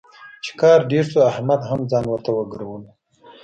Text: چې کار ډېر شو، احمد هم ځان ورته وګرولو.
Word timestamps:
چې 0.43 0.51
کار 0.61 0.79
ډېر 0.91 1.05
شو، 1.11 1.19
احمد 1.31 1.61
هم 1.69 1.79
ځان 1.91 2.05
ورته 2.07 2.29
وګرولو. 2.33 2.89